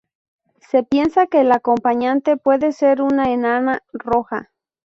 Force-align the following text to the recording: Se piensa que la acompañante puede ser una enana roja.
Se 0.67 0.81
piensa 0.81 1.27
que 1.27 1.43
la 1.43 1.57
acompañante 1.57 2.35
puede 2.35 2.71
ser 2.71 3.03
una 3.03 3.31
enana 3.31 3.83
roja. 3.93 4.49